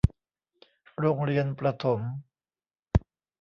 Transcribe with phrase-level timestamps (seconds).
[0.97, 1.99] โรงเรียนประถม